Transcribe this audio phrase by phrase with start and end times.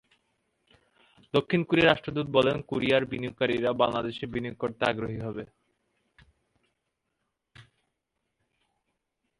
[1.33, 5.17] দক্ষিণ কোরিয়ার রাষ্ট্রদূত বলেন, কোরিয়ার বিনিয়োগকারীরা বাংলাদেশে বিনিয়োগ করতে বেশ আগ্রহী।